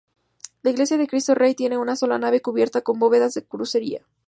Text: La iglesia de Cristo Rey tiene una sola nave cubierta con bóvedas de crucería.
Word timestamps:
La 0.63 0.71
iglesia 0.71 0.97
de 0.97 1.05
Cristo 1.05 1.35
Rey 1.35 1.53
tiene 1.53 1.77
una 1.77 1.95
sola 1.95 2.17
nave 2.17 2.41
cubierta 2.41 2.81
con 2.81 2.97
bóvedas 2.97 3.35
de 3.35 3.45
crucería. 3.45 4.03